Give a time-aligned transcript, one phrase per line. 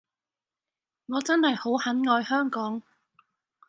[1.05, 2.81] 我真係好很愛香港